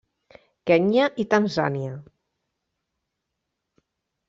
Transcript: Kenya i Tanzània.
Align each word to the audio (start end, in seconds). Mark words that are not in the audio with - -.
Kenya 0.71 1.03
i 1.25 1.25
Tanzània. 1.33 1.93